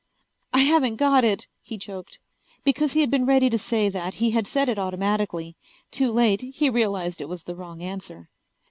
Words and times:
"I 0.51 0.61
haven't 0.61 0.95
got 0.95 1.23
it," 1.23 1.45
he 1.61 1.77
choked. 1.77 2.17
Because 2.63 2.93
he 2.93 3.01
had 3.01 3.11
been 3.11 3.27
ready 3.27 3.51
to 3.51 3.57
say 3.59 3.87
that 3.87 4.15
he 4.15 4.31
had 4.31 4.47
said 4.47 4.67
it 4.67 4.79
automatically. 4.79 5.55
Too 5.91 6.11
late 6.11 6.41
he 6.41 6.71
realized 6.71 7.21
it 7.21 7.29
was 7.29 7.43
the 7.43 7.53
wrong 7.53 7.83
answer. 7.83 8.31